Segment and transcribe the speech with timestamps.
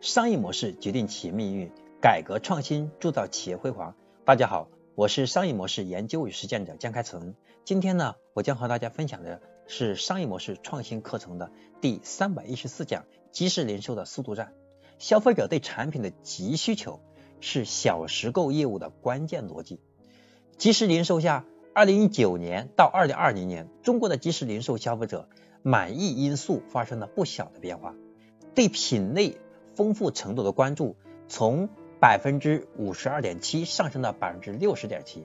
[0.00, 3.96] 商业模式决定企业命运，改革创新铸造企业辉煌。
[4.24, 7.34] 大家好，我是商业模式研究与实践者江开成。
[7.64, 11.50] 今天呢，我将和大家分享的是商业模式创新课程的
[11.80, 14.52] 第三百一十四讲：即时零售的速度战。
[14.98, 17.00] 消费者对产品的急需求
[17.40, 19.80] 是小时购业务的关键逻辑。
[20.58, 25.28] 即时零售下，二零一九年到二零二零年，中国的即时零售消费者
[25.62, 27.96] 满意因素发生了不小的变化，
[28.54, 29.38] 对品类。
[29.78, 30.96] 丰富程度的关注
[31.28, 31.68] 从
[32.00, 35.24] 百分之五十二点七上升到百分之六十点七，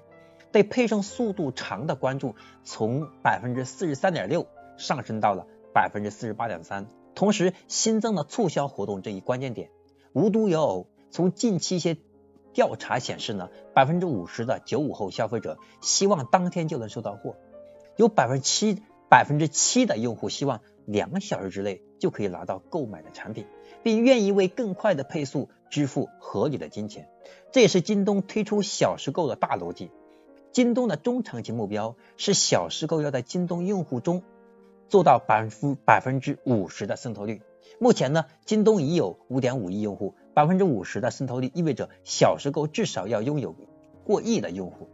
[0.51, 4.45] 对配送速度长的关注从百分之四十三点六
[4.77, 6.85] 上升到了百分之四十八点三。
[7.15, 9.71] 同时新增了促销活动这一关键点。
[10.13, 11.97] 无独有偶，从近期一些
[12.53, 17.37] 调查显示呢，百分之五十的九五后消费者希望当天就能收到货，
[17.97, 23.45] 有百分之七百分之七的用户希望两个小时之内就可以拿到购买的产品。
[23.83, 27.09] 并愿意为更快的配速支付合理的金钱，
[27.51, 29.91] 这也是京东推出小时购的大逻辑。
[30.53, 34.23] 京东的中长期目标是小时购要在京东用户中
[34.87, 37.41] 做到百分之百分之五十的渗透率。
[37.77, 43.53] 目前呢，京东已有五点五亿用户，百分之五十的渗透率意味着小时购至少要拥有
[44.05, 44.87] 过亿的用户。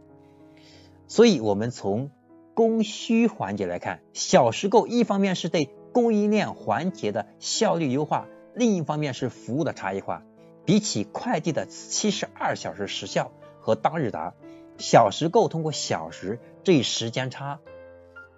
[1.06, 2.10] 所以，我们从
[2.54, 8.26] 供需环节来看，小时购一方面是对供应链环节的效率优化。
[8.54, 10.22] 另一方面是服务的差异化，
[10.64, 14.34] 比起快递的七十二小时时效和当日达，
[14.76, 17.60] 小时购通过小时这一时间差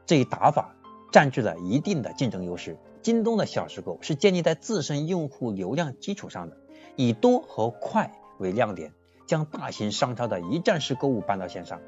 [0.05, 0.77] 这一打法
[1.11, 2.77] 占据了一定的竞争优势。
[3.01, 6.57] 京东的小时购是建立在自身用户流量基础上的，
[6.95, 8.93] 以多和快为亮点，
[9.27, 11.81] 将大型商超的一站式购物搬到线上，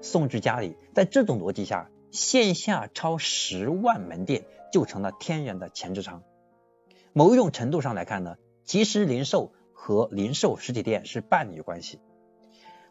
[0.00, 0.76] 送至家里。
[0.94, 6.22] 在这种逻辑下，线下超十万门店就成了天然的前置仓。
[7.12, 12.00] 某一种程度上来看呢，即时零售和零售实体店是伴侣关系。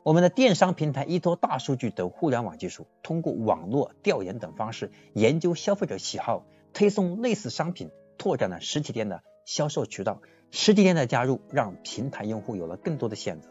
[0.04, 10.22] 我们的电商平台依托大数据等互联网技术，通过网络调研等方式研究消费者喜好，推送类似商品，拓展了实体店的销售渠道。
[10.50, 13.50] 实体店的加入，让平台用户有了更多的选择。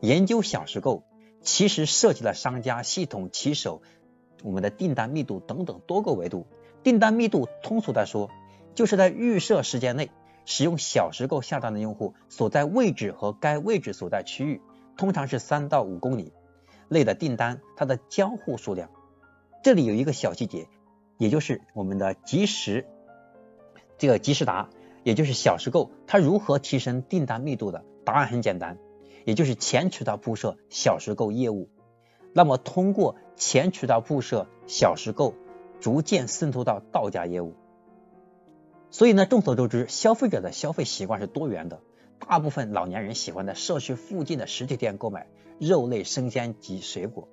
[0.00, 1.04] 研究小时购
[1.42, 3.82] 其实涉及了商家系统、骑手、
[4.42, 6.46] 我们的订单密度等等多个维度。
[6.82, 8.30] 订单密度，通俗的说。
[8.74, 10.10] 就是在预设时间内
[10.46, 14.62] 使用小时购下单的用户所在位置和该位置所在区域，
[14.96, 16.32] 通常是三到五公里
[16.88, 18.88] 内的订单，它的交互数量。
[19.62, 20.68] 这里有一个小细节，
[21.18, 22.86] 也就是我们的即时
[23.98, 24.70] 这个即时达，
[25.04, 27.84] 也就是小时购，它如何提升订单密度的？
[28.06, 28.78] 答案很简单，
[29.26, 31.68] 也就是前渠道铺设小时购业务。
[32.32, 35.34] 那么通过前渠道铺设小时购，
[35.82, 37.56] 逐渐渗透到到家业务。
[38.90, 41.80] 所以呢，众所周知，消费者的消费习惯是多元的。
[42.20, 45.26] 大部分老年人喜欢在社区附近的实体店购买
[45.58, 47.28] 肉类、生鲜及水果。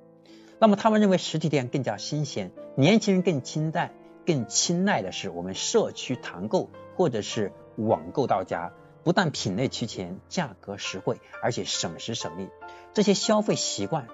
[0.57, 2.51] 那么他们认为实体店更加新鲜。
[2.75, 3.91] 年轻人更清淡、
[4.25, 8.73] 更青睐的是我们社区团购或者是网购到家，
[9.03, 12.49] 不但品类齐全、价格实惠，而且省时省力。
[12.93, 14.07] 这些消费习惯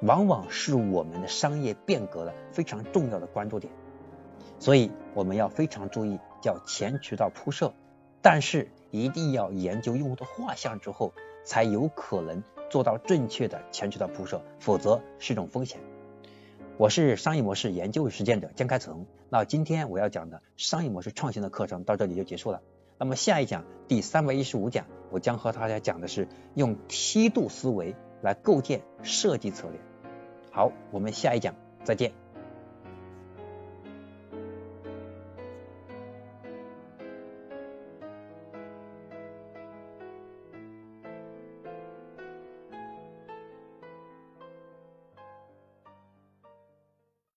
[0.00, 3.72] 往往是我们的商业变革的非常重要的关注点。
[4.58, 6.18] 所以我们要非常注意。
[6.40, 7.74] 叫前渠道铺设，
[8.22, 11.12] 但是一定要研究用户的画像之后，
[11.44, 15.80] 才有可能做到正确的前渠道铺设，否则是一种风险。
[16.76, 22.62] 我是商业模式研究与实践者江开成，那今天我要讲的商业模式创新的课程到这里就结束了。
[22.98, 29.80] 那么下一讲第三百一十五讲，我将和大家讲的是用梯度思维来构建设计策略。
[30.58, 31.54] 好，我们下一讲
[31.84, 32.10] 再见。